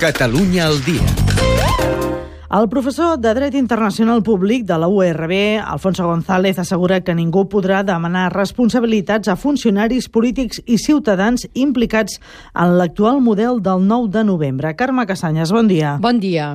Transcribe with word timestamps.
Catalunya 0.00 0.64
al 0.64 0.78
dia. 0.80 1.04
El 2.48 2.70
professor 2.72 3.18
de 3.20 3.34
Dret 3.36 3.54
Internacional 3.54 4.22
Públic 4.24 4.64
de 4.64 4.78
la 4.80 4.88
URB, 4.88 5.60
Alfonso 5.60 6.06
González, 6.08 6.58
assegura 6.58 7.02
que 7.04 7.12
ningú 7.14 7.44
podrà 7.52 7.82
demanar 7.84 8.30
responsabilitats 8.32 9.28
a 9.28 9.36
funcionaris 9.36 10.08
polítics 10.08 10.62
i 10.64 10.78
ciutadans 10.80 11.44
implicats 11.52 12.16
en 12.54 12.78
l'actual 12.80 13.20
model 13.20 13.60
del 13.60 13.84
9 13.84 14.08
de 14.16 14.24
novembre. 14.24 14.72
Carme 14.72 15.04
Casanyes, 15.04 15.52
bon 15.52 15.68
dia. 15.68 15.98
Bon 16.00 16.16
dia. 16.16 16.54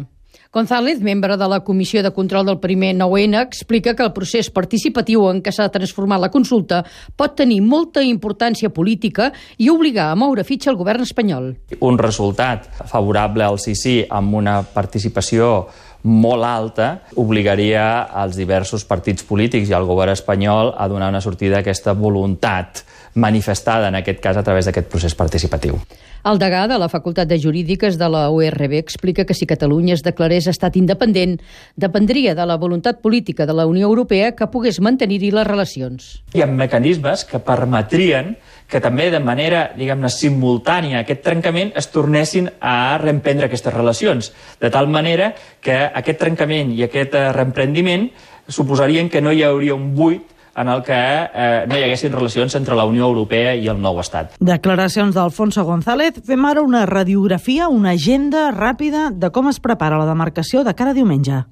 González, 0.55 1.01
membre 1.01 1.35
de 1.35 1.47
la 1.49 1.59
Comissió 1.65 2.01
de 2.01 2.13
Control 2.13 2.45
del 2.45 2.61
primer 2.63 2.95
9-N, 2.95 3.41
explica 3.41 3.93
que 3.93 4.05
el 4.05 4.13
procés 4.15 4.47
participatiu 4.47 5.25
en 5.27 5.41
què 5.43 5.51
s'ha 5.51 5.65
transformat 5.67 6.21
la 6.23 6.29
consulta 6.31 6.77
pot 7.19 7.33
tenir 7.35 7.57
molta 7.59 7.99
importància 7.99 8.71
política 8.71 9.33
i 9.59 9.67
obligar 9.67 10.05
a 10.13 10.15
moure 10.15 10.45
fitxa 10.47 10.71
el 10.71 10.79
govern 10.79 11.03
espanyol. 11.03 11.49
Un 11.83 11.99
resultat 11.99 12.69
favorable 12.87 13.43
al 13.43 13.59
sí 13.59 13.75
sí 13.75 13.97
amb 14.07 14.39
una 14.39 14.61
participació 14.63 15.67
molt 16.05 16.47
alta 16.47 16.89
obligaria 17.19 18.05
als 18.07 18.39
diversos 18.39 18.87
partits 18.87 19.27
polítics 19.27 19.67
i 19.67 19.75
al 19.75 19.83
govern 19.89 20.15
espanyol 20.15 20.71
a 20.77 20.87
donar 20.87 21.11
una 21.11 21.19
sortida 21.19 21.59
a 21.59 21.65
aquesta 21.65 21.91
voluntat 21.91 22.85
manifestada, 23.15 23.87
en 23.87 23.95
aquest 23.95 24.19
cas, 24.19 24.37
a 24.37 24.43
través 24.43 24.67
d'aquest 24.67 24.87
procés 24.91 25.15
participatiu. 25.15 25.79
El 26.25 26.39
degà 26.41 26.63
de 26.67 26.77
la 26.81 26.89
Facultat 26.89 27.29
de 27.29 27.37
Jurídiques 27.37 27.99
de 28.01 28.07
la 28.09 28.23
URB 28.33 28.79
explica 28.79 29.25
que 29.25 29.35
si 29.37 29.45
Catalunya 29.45 29.93
es 29.93 30.01
declarés 30.01 30.44
estat 30.51 30.75
independent, 30.79 31.37
dependria 31.75 32.35
de 32.35 32.45
la 32.45 32.57
voluntat 32.61 33.01
política 33.01 33.45
de 33.45 33.53
la 33.53 33.65
Unió 33.65 33.87
Europea 33.87 34.33
que 34.35 34.49
pogués 34.51 34.81
mantenir-hi 34.81 35.31
les 35.35 35.47
relacions. 35.47 36.09
Hi 36.33 36.43
ha 36.43 36.49
mecanismes 36.51 37.25
que 37.29 37.39
permetrien 37.39 38.35
que 38.67 38.81
també 38.81 39.09
de 39.13 39.21
manera, 39.21 39.69
diguem-ne, 39.77 40.09
simultània 40.09 41.03
aquest 41.03 41.21
trencament 41.25 41.73
es 41.77 41.89
tornessin 41.93 42.49
a 42.59 42.97
reemprendre 43.01 43.49
aquestes 43.49 43.73
relacions, 43.73 44.31
de 44.61 44.71
tal 44.73 44.89
manera 44.89 45.33
que 45.61 45.77
aquest 45.85 46.21
trencament 46.21 46.73
i 46.73 46.85
aquest 46.87 47.13
eh, 47.13 47.27
reemprendiment 47.35 48.09
suposarien 48.47 49.09
que 49.09 49.21
no 49.21 49.33
hi 49.33 49.43
hauria 49.45 49.77
un 49.77 49.93
buit 49.97 50.34
en 50.55 50.71
el 50.71 50.83
que 50.83 50.95
eh, 50.95 51.65
no 51.67 51.77
hi 51.77 51.83
haguessin 51.83 52.13
relacions 52.15 52.55
entre 52.55 52.75
la 52.75 52.85
Unió 52.89 53.07
Europea 53.11 53.55
i 53.55 53.67
el 53.71 53.81
nou 53.81 53.99
estat. 54.03 54.37
Declaracions 54.39 55.15
d'Alfonso 55.15 55.65
González. 55.67 56.21
Fem 56.25 56.45
ara 56.47 56.63
una 56.65 56.85
radiografia, 56.89 57.69
una 57.69 57.95
agenda 57.95 58.49
ràpida 58.55 59.09
de 59.11 59.31
com 59.35 59.51
es 59.51 59.59
prepara 59.59 59.99
la 60.01 60.09
demarcació 60.09 60.63
de 60.63 60.75
cara 60.75 60.95
a 60.95 60.99
diumenge. 60.99 61.43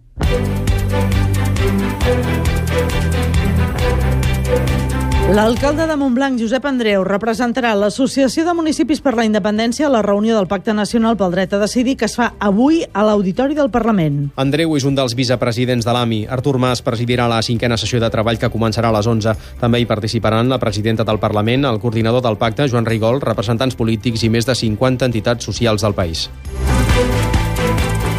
L'alcalde 5.31 5.87
de 5.87 5.95
Montblanc, 5.95 6.35
Josep 6.35 6.65
Andreu, 6.67 7.05
representarà 7.07 7.69
l'Associació 7.79 8.43
de 8.43 8.53
Municipis 8.53 8.99
per 8.99 9.13
la 9.15 9.23
Independència 9.23 9.87
a 9.87 9.91
la 9.93 10.01
reunió 10.03 10.35
del 10.35 10.49
Pacte 10.51 10.75
Nacional 10.75 11.15
pel 11.15 11.31
Dret 11.31 11.55
a 11.55 11.61
Decidir 11.61 11.95
que 11.95 12.09
es 12.11 12.17
fa 12.19 12.33
avui 12.43 12.81
a 12.83 13.05
l'Auditori 13.07 13.55
del 13.55 13.71
Parlament. 13.71 14.17
Andreu 14.35 14.75
és 14.75 14.83
un 14.83 14.99
dels 14.99 15.15
vicepresidents 15.15 15.87
de 15.87 15.95
l'AMI. 15.95 16.19
Artur 16.27 16.57
Mas 16.59 16.83
presidirà 16.83 17.29
la 17.31 17.39
cinquena 17.41 17.79
sessió 17.79 18.03
de 18.03 18.11
treball 18.11 18.37
que 18.37 18.51
començarà 18.51 18.91
a 18.91 18.97
les 18.97 19.07
11. 19.07 19.37
També 19.63 19.79
hi 19.79 19.87
participaran 19.87 20.51
la 20.51 20.59
presidenta 20.59 21.07
del 21.07 21.23
Parlament, 21.23 21.63
el 21.71 21.79
coordinador 21.79 22.21
del 22.21 22.37
pacte, 22.37 22.67
Joan 22.67 22.85
Rigol, 22.85 23.23
representants 23.23 23.79
polítics 23.79 24.27
i 24.27 24.29
més 24.29 24.45
de 24.45 24.59
50 24.59 25.07
entitats 25.07 25.47
socials 25.47 25.87
del 25.87 25.95
país. 25.95 26.27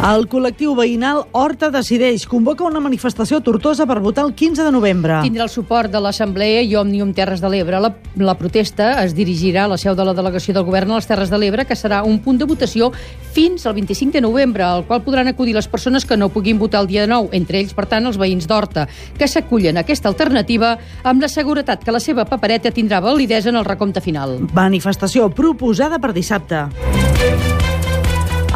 El 0.05 0.27
col·lectiu 0.29 0.75
veïnal 0.77 1.23
Horta 1.33 1.71
Decideix 1.73 2.27
convoca 2.29 2.61
una 2.67 2.77
manifestació 2.83 3.39
tortosa 3.41 3.87
per 3.89 3.95
votar 4.03 4.27
el 4.27 4.35
15 4.37 4.61
de 4.67 4.73
novembre. 4.75 5.15
Tindrà 5.25 5.47
el 5.47 5.49
suport 5.49 5.89
de 5.89 5.97
l'Assemblea 5.97 6.59
i 6.61 6.75
Òmnium 6.77 7.09
Terres 7.17 7.41
de 7.41 7.49
l'Ebre. 7.49 7.79
La, 7.81 7.89
la 8.21 8.35
protesta 8.37 8.91
es 9.01 9.15
dirigirà 9.17 9.63
a 9.65 9.71
la 9.71 9.79
seu 9.81 9.95
de 9.97 10.05
la 10.05 10.13
delegació 10.13 10.53
del 10.53 10.67
govern 10.67 10.93
a 10.93 10.99
les 10.99 11.09
Terres 11.09 11.33
de 11.33 11.39
l'Ebre, 11.41 11.65
que 11.65 11.73
serà 11.79 12.03
un 12.05 12.19
punt 12.21 12.37
de 12.37 12.45
votació 12.45 12.91
fins 13.33 13.65
al 13.65 13.73
25 13.79 14.13
de 14.19 14.21
novembre, 14.27 14.61
al 14.67 14.85
qual 14.85 15.01
podran 15.01 15.33
acudir 15.33 15.57
les 15.57 15.71
persones 15.73 16.05
que 16.05 16.19
no 16.21 16.29
puguin 16.29 16.61
votar 16.61 16.85
el 16.85 16.91
dia 16.93 17.09
9, 17.09 17.33
entre 17.33 17.63
ells, 17.63 17.73
per 17.73 17.89
tant, 17.89 18.05
els 18.05 18.21
veïns 18.21 18.45
d'Horta, 18.45 18.85
que 19.17 19.25
s'acullen 19.25 19.81
a 19.81 19.87
aquesta 19.87 20.13
alternativa 20.13 20.75
amb 21.01 21.25
la 21.25 21.33
seguretat 21.33 21.81
que 21.81 21.97
la 21.97 22.03
seva 22.03 22.29
papereta 22.29 22.69
tindrà 22.69 23.01
validesa 23.01 23.49
en 23.49 23.57
el 23.57 23.65
recompte 23.65 24.05
final. 24.05 24.37
Manifestació 24.53 25.31
proposada 25.33 25.97
per 25.97 26.13
dissabte. 26.13 26.67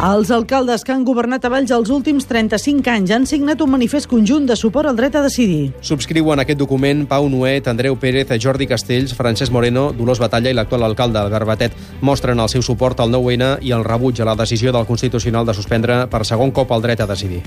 Els 0.00 0.30
alcaldes 0.32 0.80
que 0.80 0.94
han 0.94 1.02
governat 1.04 1.44
a 1.44 1.50
Valls 1.52 1.74
els 1.76 1.90
últims 1.92 2.24
35 2.24 2.88
anys 2.88 3.10
han 3.12 3.26
signat 3.28 3.60
un 3.60 3.68
manifest 3.68 4.08
conjunt 4.08 4.46
de 4.48 4.56
suport 4.56 4.88
al 4.88 4.96
dret 4.96 5.18
a 5.18 5.20
decidir. 5.20 5.74
Subscriuen 5.84 6.40
aquest 6.40 6.56
document 6.62 7.02
Pau 7.10 7.28
Nuet, 7.28 7.68
Andreu 7.68 7.98
Pérez, 8.00 8.32
Jordi 8.40 8.64
Castells, 8.70 9.12
Francesc 9.12 9.52
Moreno, 9.52 9.90
Dolors 9.92 10.22
Batalla 10.24 10.48
i 10.48 10.56
l'actual 10.56 10.88
alcalde, 10.88 11.20
Albert 11.20 11.50
Batet, 11.52 11.76
mostren 12.00 12.40
el 12.40 12.48
seu 12.48 12.64
suport 12.64 13.04
al 13.04 13.12
9-N 13.12 13.58
i 13.60 13.76
el 13.76 13.84
rebuig 13.84 14.24
a 14.24 14.30
la 14.30 14.38
decisió 14.40 14.72
del 14.72 14.88
Constitucional 14.88 15.44
de 15.44 15.58
suspendre 15.60 16.06
per 16.08 16.24
segon 16.24 16.48
cop 16.50 16.72
el 16.72 16.88
dret 16.88 17.04
a 17.04 17.10
decidir. 17.12 17.42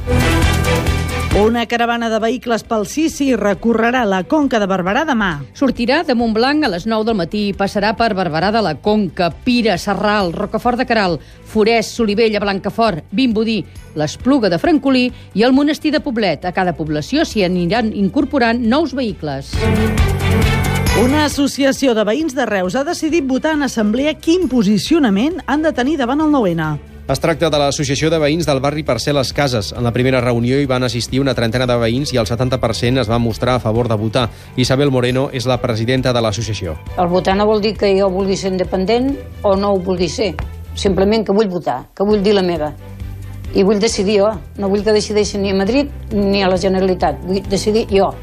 Una 1.36 1.66
caravana 1.66 2.12
de 2.12 2.20
vehicles 2.22 2.62
pel 2.62 2.84
Sisi 2.86 3.32
recorrerà 3.34 4.04
la 4.06 4.20
Conca 4.30 4.60
de 4.62 4.68
Barberà 4.70 5.02
demà. 5.02 5.40
Sortirà 5.58 6.04
de 6.06 6.14
Montblanc 6.14 6.68
a 6.68 6.70
les 6.70 6.86
9 6.86 7.08
del 7.08 7.18
matí 7.18 7.42
i 7.48 7.56
passarà 7.58 7.96
per 7.98 8.12
Barberà 8.14 8.52
de 8.54 8.62
la 8.62 8.76
Conca, 8.78 9.32
Pira, 9.34 9.80
Serral, 9.82 10.30
Rocafort 10.38 10.78
de 10.78 10.86
Caral, 10.86 11.18
Forès, 11.50 11.90
Solivella, 11.98 12.38
Blancafort, 12.38 13.10
Vimbodí, 13.10 13.64
l'Espluga 13.98 14.54
de 14.54 14.62
Francolí 14.62 15.08
i 15.34 15.42
el 15.42 15.58
Monestir 15.58 15.96
de 15.98 16.06
Poblet. 16.06 16.46
A 16.46 16.54
cada 16.54 16.78
població 16.78 17.26
s'hi 17.26 17.42
aniran 17.50 17.90
incorporant 17.98 18.62
nous 18.62 18.94
vehicles. 18.94 19.56
Una 21.02 21.26
associació 21.26 21.98
de 21.98 22.06
veïns 22.06 22.38
de 22.38 22.46
Reus 22.46 22.78
ha 22.78 22.86
decidit 22.86 23.26
votar 23.26 23.58
en 23.58 23.66
assemblea 23.66 24.20
quin 24.22 24.46
posicionament 24.54 25.42
han 25.48 25.66
de 25.66 25.74
tenir 25.74 25.98
davant 25.98 26.22
el 26.22 26.30
9-N. 26.30 26.93
Es 27.04 27.20
tracta 27.20 27.50
de 27.52 27.60
l'Associació 27.60 28.08
de 28.08 28.16
Veïns 28.16 28.46
del 28.48 28.62
barri 28.64 28.86
Parcel·les 28.88 29.34
Cases. 29.36 29.74
En 29.76 29.84
la 29.84 29.92
primera 29.92 30.22
reunió 30.24 30.56
hi 30.56 30.68
van 30.72 30.86
assistir 30.88 31.20
una 31.20 31.34
trentena 31.36 31.66
de 31.68 31.76
veïns 31.76 32.14
i 32.16 32.20
el 32.22 32.30
70% 32.30 33.02
es 33.02 33.10
va 33.12 33.18
mostrar 33.20 33.58
a 33.58 33.60
favor 33.60 33.90
de 33.92 33.98
votar. 34.00 34.30
Isabel 34.56 34.88
Moreno 34.88 35.26
és 35.36 35.44
la 35.44 35.58
presidenta 35.60 36.14
de 36.16 36.22
l'associació. 36.24 36.78
El 36.96 37.12
votar 37.12 37.36
no 37.36 37.44
vol 37.50 37.60
dir 37.60 37.74
que 37.76 37.92
jo 37.98 38.08
vulgui 38.08 38.40
ser 38.40 38.54
independent 38.54 39.18
o 39.44 39.58
no 39.60 39.74
ho 39.74 39.82
vulgui 39.84 40.08
ser. 40.08 40.32
Simplement 40.80 41.28
que 41.28 41.36
vull 41.36 41.52
votar, 41.52 41.90
que 41.92 42.08
vull 42.08 42.24
dir 42.24 42.38
la 42.40 42.48
meva. 42.48 42.72
I 43.52 43.68
vull 43.68 43.84
decidir 43.84 44.22
jo. 44.22 44.32
No 44.56 44.72
vull 44.72 44.88
que 44.88 44.96
decideixi 44.96 45.44
ni 45.44 45.52
a 45.52 45.60
Madrid 45.60 45.92
ni 46.16 46.40
a 46.40 46.48
la 46.48 46.58
Generalitat. 46.58 47.20
Vull 47.28 47.44
decidir 47.52 47.84
jo. 47.92 48.14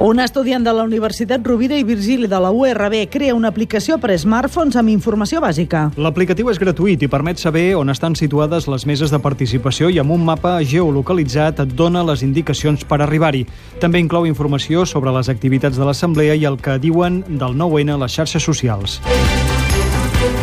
Un 0.00 0.16
estudiant 0.18 0.64
de 0.64 0.72
la 0.72 0.86
Universitat 0.88 1.44
Rovira 1.44 1.76
i 1.76 1.84
Virgili 1.84 2.24
de 2.26 2.38
la 2.40 2.48
URB 2.56 2.94
crea 3.12 3.34
una 3.36 3.50
aplicació 3.52 3.98
per 4.00 4.14
a 4.14 4.16
smartphones 4.16 4.78
amb 4.80 4.88
informació 4.88 5.42
bàsica. 5.44 5.82
L'aplicatiu 6.00 6.48
és 6.48 6.60
gratuït 6.62 7.04
i 7.04 7.10
permet 7.12 7.36
saber 7.36 7.74
on 7.76 7.92
estan 7.92 8.16
situades 8.16 8.64
les 8.72 8.86
meses 8.88 9.12
de 9.12 9.20
participació 9.20 9.90
i 9.92 10.00
amb 10.00 10.16
un 10.16 10.24
mapa 10.24 10.54
geolocalitzat 10.64 11.60
et 11.66 11.76
dona 11.76 12.00
les 12.08 12.24
indicacions 12.24 12.88
per 12.88 13.02
arribar-hi. 13.04 13.44
També 13.84 14.00
inclou 14.00 14.24
informació 14.24 14.86
sobre 14.88 15.12
les 15.12 15.28
activitats 15.28 15.76
de 15.76 15.84
l'Assemblea 15.84 16.32
i 16.32 16.48
el 16.48 16.56
que 16.56 16.80
diuen 16.80 17.20
del 17.28 17.60
9-N 17.60 17.98
a 17.98 18.00
les 18.00 18.16
xarxes 18.16 18.40
socials. 18.40 19.02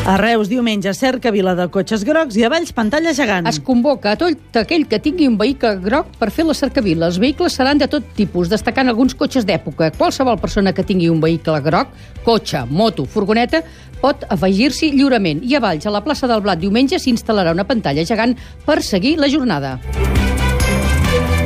A 0.07 0.15
Reus, 0.15 0.47
diumenge, 0.47 0.93
cerca 0.95 1.33
vila 1.35 1.51
de 1.51 1.65
cotxes 1.67 2.05
grocs 2.07 2.37
i 2.39 2.45
a 2.47 2.49
Valls, 2.49 2.69
pantalla 2.71 3.11
gegant. 3.11 3.43
Es 3.49 3.57
convoca 3.59 4.13
a 4.13 4.15
tot 4.15 4.55
aquell 4.55 4.85
que 4.87 5.01
tingui 5.03 5.27
un 5.27 5.35
vehicle 5.35 5.73
groc 5.83 6.13
per 6.15 6.29
fer 6.31 6.45
la 6.47 6.55
cercavila. 6.55 7.09
Els 7.09 7.17
vehicles 7.19 7.57
seran 7.59 7.81
de 7.81 7.89
tot 7.91 8.07
tipus, 8.15 8.47
destacant 8.47 8.87
alguns 8.87 9.17
cotxes 9.19 9.43
d'època. 9.43 9.89
Qualsevol 9.99 10.39
persona 10.39 10.71
que 10.71 10.85
tingui 10.87 11.09
un 11.11 11.19
vehicle 11.19 11.59
groc, 11.65 11.91
cotxe, 12.23 12.63
moto, 12.71 13.03
furgoneta, 13.03 13.65
pot 13.99 14.23
afegir-s'hi 14.31 14.93
lliurement. 14.95 15.43
I 15.43 15.59
a 15.59 15.61
Valls, 15.67 15.83
a 15.83 15.91
la 15.91 16.05
plaça 16.07 16.31
del 16.31 16.39
Blat, 16.45 16.63
diumenge, 16.63 17.03
s'instal·larà 17.03 17.51
una 17.51 17.67
pantalla 17.67 18.07
gegant 18.07 18.37
per 18.63 18.79
seguir 18.79 19.17
la 19.19 19.27
jornada. 19.27 19.75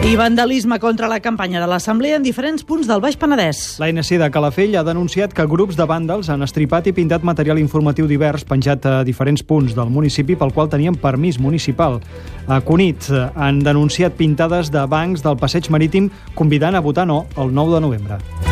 I 0.01 0.16
vandalisme 0.16 0.79
contra 0.79 1.07
la 1.07 1.19
campanya 1.19 1.59
de 1.62 1.67
l'Assemblea 1.69 2.16
en 2.17 2.23
diferents 2.25 2.63
punts 2.66 2.88
del 2.89 3.03
Baix 3.03 3.13
Penedès. 3.22 3.59
L'ANC 3.78 4.09
de 4.17 4.29
Calafell 4.34 4.73
ha 4.79 4.81
denunciat 4.81 5.35
que 5.38 5.45
grups 5.45 5.78
de 5.78 5.85
vàndals 5.85 6.31
han 6.34 6.41
estripat 6.41 6.89
i 6.89 6.94
pintat 6.97 7.22
material 7.22 7.62
informatiu 7.62 8.09
divers 8.09 8.41
penjat 8.50 8.88
a 8.90 8.95
diferents 9.06 9.45
punts 9.45 9.78
del 9.78 9.94
municipi 9.94 10.34
pel 10.35 10.56
qual 10.57 10.72
tenien 10.73 10.97
permís 10.97 11.38
municipal. 11.38 11.99
A 12.49 12.58
Cunit 12.66 13.11
han 13.14 13.61
denunciat 13.61 14.17
pintades 14.17 14.73
de 14.73 14.87
bancs 14.90 15.22
del 15.22 15.37
passeig 15.37 15.70
marítim 15.70 16.09
convidant 16.34 16.73
a 16.73 16.81
votar 16.81 17.05
no 17.05 17.28
el 17.37 17.53
9 17.53 17.78
de 17.78 17.85
novembre. 17.85 18.51